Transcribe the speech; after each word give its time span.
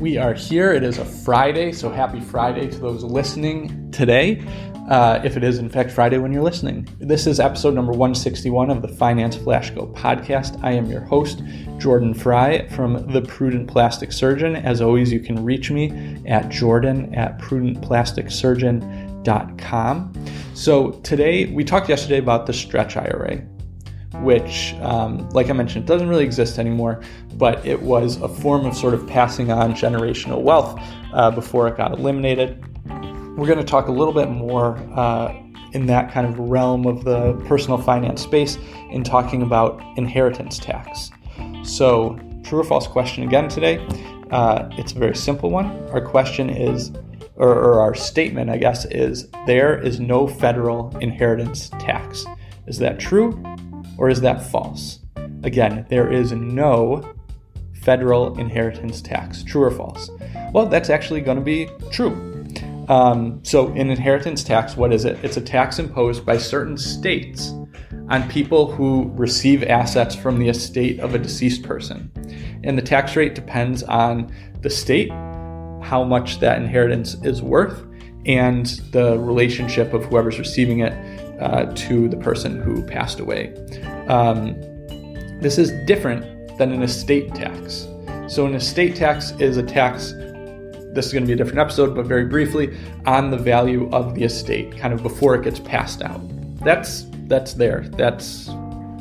We 0.00 0.16
are 0.18 0.34
here. 0.34 0.72
It 0.72 0.82
is 0.82 0.98
a 0.98 1.06
Friday, 1.06 1.72
so 1.72 1.88
happy 1.88 2.20
Friday 2.20 2.68
to 2.68 2.78
those 2.78 3.02
listening 3.02 3.90
today. 3.90 4.44
Uh, 4.90 5.22
if 5.24 5.38
it 5.38 5.42
is, 5.42 5.58
in 5.58 5.70
fact, 5.70 5.90
Friday 5.90 6.18
when 6.18 6.34
you're 6.34 6.42
listening. 6.42 6.86
This 6.98 7.26
is 7.26 7.40
episode 7.40 7.72
number 7.72 7.92
161 7.92 8.68
of 8.68 8.82
the 8.82 8.88
Finance 8.88 9.36
Flash 9.36 9.70
Go 9.70 9.86
podcast. 9.86 10.62
I 10.62 10.72
am 10.72 10.84
your 10.84 11.00
host, 11.00 11.42
Jordan 11.78 12.12
Frey 12.12 12.68
from 12.72 13.10
The 13.10 13.22
Prudent 13.22 13.68
Plastic 13.68 14.12
Surgeon. 14.12 14.54
As 14.54 14.82
always, 14.82 15.10
you 15.10 15.18
can 15.18 15.42
reach 15.42 15.70
me 15.70 16.20
at 16.26 16.50
jordan 16.50 17.14
at 17.14 17.38
prudentplasticsurgeon.com. 17.38 20.26
So 20.52 20.90
today, 20.90 21.46
we 21.46 21.64
talked 21.64 21.88
yesterday 21.88 22.18
about 22.18 22.44
the 22.44 22.52
stretch 22.52 22.98
IRA 22.98 23.42
which, 24.22 24.74
um, 24.80 25.28
like 25.30 25.50
I 25.50 25.52
mentioned, 25.52 25.86
doesn't 25.86 26.08
really 26.08 26.24
exist 26.24 26.58
anymore, 26.58 27.00
but 27.34 27.64
it 27.66 27.80
was 27.80 28.20
a 28.20 28.28
form 28.28 28.66
of 28.66 28.76
sort 28.76 28.94
of 28.94 29.06
passing 29.06 29.50
on 29.50 29.72
generational 29.72 30.42
wealth 30.42 30.80
uh, 31.12 31.30
before 31.30 31.68
it 31.68 31.76
got 31.76 31.92
eliminated. 31.92 32.64
We're 33.36 33.46
going 33.46 33.58
to 33.58 33.64
talk 33.64 33.88
a 33.88 33.92
little 33.92 34.14
bit 34.14 34.30
more 34.30 34.78
uh, 34.94 35.34
in 35.72 35.86
that 35.86 36.12
kind 36.12 36.26
of 36.26 36.38
realm 36.38 36.86
of 36.86 37.04
the 37.04 37.34
personal 37.46 37.78
finance 37.78 38.22
space 38.22 38.56
in 38.90 39.04
talking 39.04 39.42
about 39.42 39.82
inheritance 39.96 40.58
tax. 40.58 41.10
So, 41.62 42.18
true 42.42 42.60
or 42.60 42.64
false 42.64 42.86
question 42.86 43.24
again 43.24 43.48
today. 43.48 43.86
Uh, 44.30 44.68
it's 44.72 44.92
a 44.92 44.98
very 44.98 45.14
simple 45.14 45.50
one. 45.50 45.66
Our 45.90 46.00
question 46.00 46.48
is, 46.48 46.92
or, 47.36 47.50
or 47.50 47.80
our 47.80 47.94
statement, 47.94 48.50
I 48.50 48.56
guess, 48.56 48.86
is 48.86 49.28
there 49.46 49.78
is 49.78 50.00
no 50.00 50.26
federal 50.26 50.96
inheritance 50.98 51.68
tax. 51.78 52.24
Is 52.66 52.78
that 52.78 52.98
true 52.98 53.32
or 53.98 54.08
is 54.08 54.20
that 54.20 54.42
false? 54.50 55.00
Again, 55.42 55.86
there 55.88 56.10
is 56.10 56.32
no 56.32 57.14
federal 57.82 58.38
inheritance 58.38 59.00
tax. 59.00 59.42
True 59.42 59.62
or 59.62 59.70
false? 59.70 60.10
Well, 60.52 60.66
that's 60.66 60.90
actually 60.90 61.20
going 61.20 61.38
to 61.38 61.44
be 61.44 61.68
true. 61.90 62.34
Um, 62.88 63.40
so, 63.44 63.68
an 63.68 63.90
inheritance 63.90 64.44
tax, 64.44 64.76
what 64.76 64.92
is 64.92 65.04
it? 65.04 65.18
It's 65.22 65.36
a 65.36 65.40
tax 65.40 65.78
imposed 65.78 66.24
by 66.24 66.38
certain 66.38 66.78
states 66.78 67.52
on 68.08 68.28
people 68.28 68.70
who 68.70 69.10
receive 69.14 69.64
assets 69.64 70.14
from 70.14 70.38
the 70.38 70.48
estate 70.48 71.00
of 71.00 71.14
a 71.14 71.18
deceased 71.18 71.62
person. 71.62 72.10
And 72.62 72.78
the 72.78 72.82
tax 72.82 73.16
rate 73.16 73.34
depends 73.34 73.82
on 73.84 74.32
the 74.62 74.70
state, 74.70 75.10
how 75.10 76.04
much 76.04 76.40
that 76.40 76.60
inheritance 76.60 77.14
is 77.22 77.42
worth, 77.42 77.84
and 78.24 78.66
the 78.92 79.18
relationship 79.18 79.92
of 79.92 80.04
whoever's 80.04 80.38
receiving 80.38 80.80
it 80.80 80.92
uh, 81.40 81.66
to 81.74 82.08
the 82.08 82.16
person 82.16 82.60
who 82.60 82.82
passed 82.82 83.20
away. 83.20 83.54
Um, 84.08 84.54
this 85.40 85.58
is 85.58 85.70
different 85.86 86.56
than 86.58 86.72
an 86.72 86.82
estate 86.82 87.34
tax. 87.34 87.88
So, 88.28 88.46
an 88.46 88.54
estate 88.54 88.96
tax 88.96 89.32
is 89.32 89.56
a 89.56 89.62
tax, 89.62 90.12
this 90.92 91.06
is 91.06 91.12
going 91.12 91.22
to 91.22 91.26
be 91.26 91.34
a 91.34 91.36
different 91.36 91.58
episode, 91.58 91.94
but 91.94 92.06
very 92.06 92.24
briefly, 92.24 92.76
on 93.04 93.30
the 93.30 93.36
value 93.36 93.88
of 93.90 94.14
the 94.14 94.24
estate, 94.24 94.76
kind 94.76 94.92
of 94.92 95.02
before 95.02 95.34
it 95.34 95.44
gets 95.44 95.60
passed 95.60 96.02
out. 96.02 96.20
That's 96.64 97.06
that's 97.28 97.52
there. 97.54 97.82
That's 97.92 98.48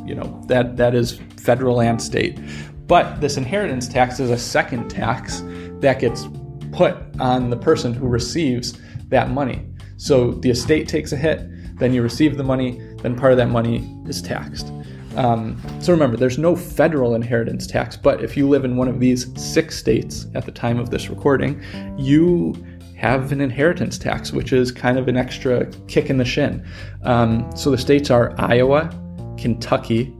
you 0.05 0.13
know 0.15 0.43
that 0.47 0.77
that 0.77 0.93
is 0.93 1.19
federal 1.37 1.81
and 1.81 2.01
state. 2.01 2.39
But 2.87 3.19
this 3.21 3.37
inheritance 3.37 3.87
tax 3.87 4.19
is 4.19 4.29
a 4.29 4.37
second 4.37 4.89
tax 4.89 5.41
that 5.79 5.99
gets 5.99 6.27
put 6.71 6.95
on 7.19 7.49
the 7.49 7.57
person 7.57 7.93
who 7.93 8.07
receives 8.07 8.77
that 9.09 9.31
money. 9.31 9.65
So 9.97 10.31
the 10.31 10.49
estate 10.49 10.87
takes 10.87 11.11
a 11.11 11.17
hit, 11.17 11.39
then 11.75 11.93
you 11.93 12.01
receive 12.01 12.37
the 12.37 12.43
money, 12.43 12.79
then 13.01 13.15
part 13.15 13.31
of 13.31 13.37
that 13.37 13.49
money 13.49 13.89
is 14.07 14.21
taxed. 14.21 14.71
Um, 15.15 15.61
so 15.79 15.93
remember, 15.93 16.17
there's 16.17 16.37
no 16.37 16.55
federal 16.55 17.15
inheritance 17.15 17.67
tax, 17.67 17.95
but 17.95 18.23
if 18.23 18.35
you 18.35 18.49
live 18.49 18.65
in 18.65 18.75
one 18.75 18.87
of 18.87 18.99
these 18.99 19.27
six 19.41 19.77
states 19.77 20.27
at 20.35 20.45
the 20.45 20.51
time 20.51 20.77
of 20.79 20.89
this 20.89 21.09
recording, 21.09 21.61
you 21.97 22.53
have 22.97 23.31
an 23.31 23.41
inheritance 23.41 23.97
tax, 23.97 24.31
which 24.31 24.51
is 24.53 24.71
kind 24.71 24.97
of 24.97 25.07
an 25.07 25.17
extra 25.17 25.65
kick 25.87 26.09
in 26.09 26.17
the 26.17 26.25
shin. 26.25 26.65
Um, 27.03 27.49
so 27.55 27.71
the 27.71 27.77
states 27.77 28.09
are 28.09 28.33
Iowa, 28.37 28.89
Kentucky, 29.37 30.13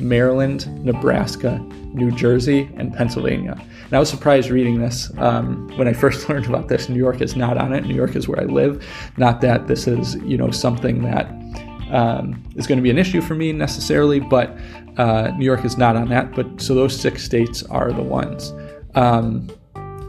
Maryland, 0.00 0.84
Nebraska, 0.84 1.58
New 1.92 2.10
Jersey, 2.10 2.70
and 2.76 2.92
Pennsylvania. 2.92 3.60
And 3.84 3.94
I 3.94 3.98
was 3.98 4.08
surprised 4.08 4.50
reading 4.50 4.80
this 4.80 5.10
um, 5.18 5.68
when 5.76 5.88
I 5.88 5.92
first 5.92 6.28
learned 6.28 6.46
about 6.46 6.68
this. 6.68 6.88
New 6.88 6.98
York 6.98 7.20
is 7.20 7.36
not 7.36 7.58
on 7.58 7.72
it. 7.72 7.84
New 7.84 7.94
York 7.94 8.16
is 8.16 8.28
where 8.28 8.40
I 8.40 8.44
live. 8.44 8.86
Not 9.16 9.40
that 9.40 9.66
this 9.66 9.86
is, 9.86 10.14
you 10.16 10.36
know, 10.36 10.50
something 10.50 11.02
that 11.02 11.26
um, 11.90 12.42
is 12.56 12.66
going 12.66 12.78
to 12.78 12.82
be 12.82 12.90
an 12.90 12.98
issue 12.98 13.20
for 13.20 13.34
me 13.34 13.52
necessarily, 13.52 14.20
but 14.20 14.56
uh, 14.96 15.32
New 15.36 15.44
York 15.44 15.64
is 15.64 15.76
not 15.76 15.96
on 15.96 16.08
that. 16.08 16.34
But 16.34 16.60
so 16.60 16.74
those 16.74 16.98
six 16.98 17.24
states 17.24 17.62
are 17.64 17.92
the 17.92 18.02
ones. 18.02 18.52
Um, 18.94 19.48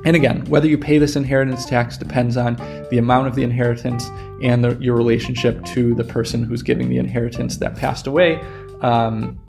and 0.04 0.16
again, 0.16 0.46
whether 0.46 0.68
you 0.68 0.78
pay 0.78 0.98
this 0.98 1.16
inheritance 1.16 1.66
tax 1.66 1.98
depends 1.98 2.36
on 2.36 2.56
the 2.90 2.98
amount 2.98 3.28
of 3.28 3.36
the 3.36 3.44
inheritance 3.44 4.10
and 4.42 4.64
the, 4.64 4.76
your 4.78 4.96
relationship 4.96 5.64
to 5.66 5.94
the 5.94 6.04
person 6.04 6.44
who's 6.44 6.64
giving 6.64 6.90
the 6.90 6.98
inheritance 6.98 7.58
that 7.58 7.76
passed 7.76 8.08
away. 8.08 8.42
Um, 8.82 9.40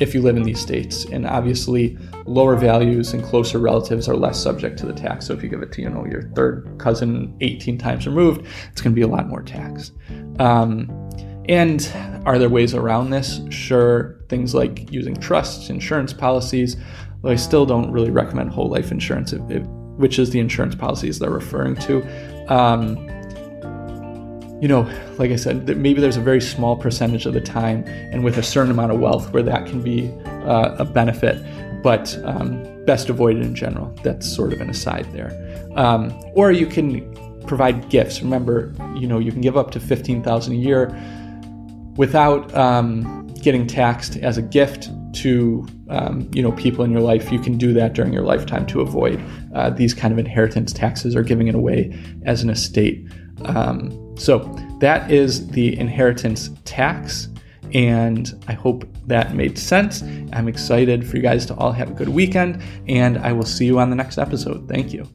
if 0.00 0.14
you 0.14 0.22
live 0.22 0.36
in 0.36 0.42
these 0.42 0.58
states. 0.58 1.04
And 1.04 1.26
obviously, 1.26 1.96
lower 2.24 2.56
values 2.56 3.12
and 3.12 3.22
closer 3.22 3.58
relatives 3.58 4.08
are 4.08 4.16
less 4.16 4.42
subject 4.42 4.78
to 4.80 4.86
the 4.86 4.94
tax. 4.94 5.26
So 5.26 5.34
if 5.34 5.42
you 5.42 5.48
give 5.48 5.62
it 5.62 5.70
to, 5.72 5.82
you 5.82 5.90
know, 5.90 6.06
your 6.06 6.22
third 6.34 6.74
cousin 6.78 7.36
18 7.40 7.78
times 7.78 8.06
removed, 8.06 8.46
it's 8.72 8.80
going 8.80 8.94
to 8.94 8.96
be 8.96 9.02
a 9.02 9.08
lot 9.08 9.28
more 9.28 9.42
tax. 9.42 9.92
Um, 10.38 10.90
and 11.48 11.92
are 12.24 12.38
there 12.38 12.48
ways 12.48 12.74
around 12.74 13.10
this? 13.10 13.40
Sure, 13.50 14.18
things 14.28 14.54
like 14.54 14.90
using 14.90 15.16
trusts, 15.16 15.68
insurance 15.68 16.12
policies, 16.12 16.76
though 17.22 17.30
I 17.30 17.36
still 17.36 17.66
don't 17.66 17.90
really 17.90 18.10
recommend 18.10 18.50
whole 18.50 18.70
life 18.70 18.90
insurance, 18.90 19.32
which 19.32 20.18
is 20.18 20.30
the 20.30 20.40
insurance 20.40 20.74
policies 20.74 21.18
they're 21.18 21.30
referring 21.30 21.76
to. 21.76 22.02
Um, 22.52 22.96
you 24.60 24.68
know, 24.68 24.82
like 25.18 25.30
I 25.30 25.36
said, 25.36 25.66
maybe 25.78 26.00
there's 26.00 26.16
a 26.16 26.20
very 26.20 26.40
small 26.40 26.76
percentage 26.76 27.24
of 27.26 27.32
the 27.32 27.40
time 27.40 27.84
and 27.86 28.22
with 28.22 28.36
a 28.36 28.42
certain 28.42 28.70
amount 28.70 28.92
of 28.92 29.00
wealth 29.00 29.32
where 29.32 29.42
that 29.42 29.66
can 29.66 29.82
be 29.82 30.10
uh, 30.44 30.76
a 30.78 30.84
benefit, 30.84 31.42
but 31.82 32.18
um, 32.24 32.84
best 32.84 33.08
avoided 33.08 33.42
in 33.42 33.54
general. 33.54 33.94
That's 34.02 34.30
sort 34.30 34.52
of 34.52 34.60
an 34.60 34.68
aside 34.68 35.10
there. 35.12 35.32
Um, 35.76 36.12
or 36.34 36.52
you 36.52 36.66
can 36.66 37.10
provide 37.46 37.88
gifts. 37.88 38.22
Remember, 38.22 38.74
you 38.94 39.06
know, 39.06 39.18
you 39.18 39.32
can 39.32 39.40
give 39.40 39.56
up 39.56 39.70
to 39.72 39.80
15000 39.80 40.52
a 40.52 40.56
year 40.56 40.94
without 41.96 42.54
um, 42.54 43.26
getting 43.40 43.66
taxed 43.66 44.16
as 44.18 44.36
a 44.36 44.42
gift 44.42 44.90
to 45.12 45.66
um, 45.88 46.30
you 46.32 46.42
know 46.42 46.52
people 46.52 46.84
in 46.84 46.90
your 46.90 47.00
life 47.00 47.32
you 47.32 47.38
can 47.40 47.58
do 47.58 47.72
that 47.72 47.94
during 47.94 48.12
your 48.12 48.22
lifetime 48.22 48.64
to 48.66 48.80
avoid 48.80 49.20
uh, 49.54 49.70
these 49.70 49.92
kind 49.92 50.12
of 50.12 50.18
inheritance 50.18 50.72
taxes 50.72 51.16
or 51.16 51.22
giving 51.22 51.48
it 51.48 51.54
away 51.54 51.92
as 52.24 52.42
an 52.42 52.50
estate 52.50 53.10
um, 53.44 53.90
so 54.20 54.38
that 54.80 55.10
is 55.10 55.48
the 55.48 55.78
inheritance 55.78 56.50
tax. 56.64 57.28
And 57.72 58.32
I 58.48 58.52
hope 58.52 58.84
that 59.06 59.34
made 59.34 59.58
sense. 59.58 60.02
I'm 60.32 60.46
excited 60.46 61.06
for 61.06 61.16
you 61.16 61.22
guys 61.22 61.46
to 61.46 61.54
all 61.54 61.72
have 61.72 61.90
a 61.90 61.94
good 61.94 62.08
weekend, 62.08 62.62
and 62.86 63.18
I 63.18 63.32
will 63.32 63.46
see 63.46 63.64
you 63.64 63.78
on 63.78 63.90
the 63.90 63.96
next 63.96 64.18
episode. 64.18 64.68
Thank 64.68 64.92
you. 64.92 65.08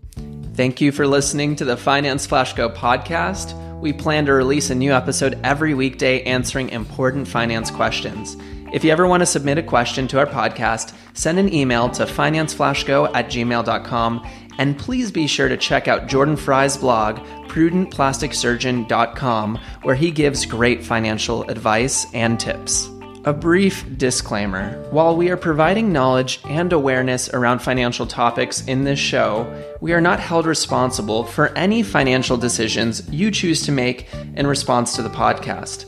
Thank 0.55 0.81
you 0.81 0.91
for 0.91 1.05
listening 1.05 1.55
to 1.57 1.65
the 1.65 1.77
Finance 1.77 2.25
Flash 2.25 2.53
Go 2.53 2.69
podcast. 2.69 3.59
We 3.79 3.93
plan 3.93 4.25
to 4.25 4.33
release 4.33 4.69
a 4.69 4.75
new 4.75 4.93
episode 4.93 5.37
every 5.43 5.73
weekday 5.73 6.23
answering 6.23 6.69
important 6.69 7.27
finance 7.27 7.69
questions. 7.69 8.37
If 8.73 8.83
you 8.83 8.91
ever 8.91 9.07
want 9.07 9.21
to 9.21 9.25
submit 9.25 9.57
a 9.57 9.63
question 9.63 10.07
to 10.09 10.19
our 10.19 10.25
podcast, 10.25 10.93
send 11.13 11.39
an 11.39 11.53
email 11.53 11.89
to 11.89 12.05
financeflashgo 12.05 13.11
at 13.13 13.27
gmail.com 13.27 14.27
and 14.57 14.77
please 14.77 15.11
be 15.11 15.27
sure 15.27 15.47
to 15.47 15.57
check 15.57 15.87
out 15.87 16.07
Jordan 16.07 16.35
Frey's 16.35 16.77
blog, 16.77 17.17
prudentplasticsurgeon.com, 17.47 19.59
where 19.83 19.95
he 19.95 20.11
gives 20.11 20.45
great 20.45 20.83
financial 20.83 21.43
advice 21.43 22.05
and 22.13 22.39
tips. 22.39 22.89
A 23.25 23.33
brief 23.33 23.85
disclaimer 23.97 24.81
while 24.91 25.15
we 25.15 25.29
are 25.29 25.37
providing 25.37 25.91
knowledge 25.91 26.39
and 26.45 26.71
awareness 26.71 27.27
around 27.29 27.59
financial 27.59 28.05
topics 28.05 28.63
in 28.65 28.83
this 28.83 28.99
show, 28.99 29.51
we 29.81 29.93
are 29.93 30.01
not 30.01 30.19
held 30.19 30.45
responsible 30.45 31.23
for 31.23 31.47
any 31.57 31.81
financial 31.81 32.37
decisions 32.37 33.09
you 33.09 33.31
choose 33.31 33.63
to 33.63 33.71
make 33.71 34.13
in 34.35 34.45
response 34.45 34.95
to 34.95 35.01
the 35.01 35.09
podcast. 35.09 35.85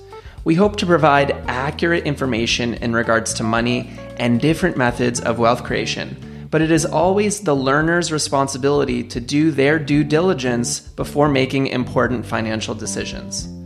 We 0.48 0.56
hope 0.56 0.78
to 0.78 0.86
provide 0.86 1.32
accurate 1.50 2.06
information 2.06 2.76
in 2.76 2.94
regards 2.94 3.34
to 3.34 3.44
money 3.44 3.90
and 4.16 4.40
different 4.40 4.78
methods 4.78 5.20
of 5.20 5.40
wealth 5.40 5.66
creation 5.66 6.16
but 6.50 6.62
it 6.62 6.72
is 6.72 6.86
always 6.86 7.42
the 7.42 7.54
learner's 7.54 8.10
responsibility 8.10 9.04
to 9.04 9.20
do 9.20 9.52
their 9.52 9.78
due 9.78 10.06
diligence 10.06 10.80
before 10.80 11.28
making 11.28 11.68
important 11.68 12.26
financial 12.26 12.74
decisions. 12.74 13.57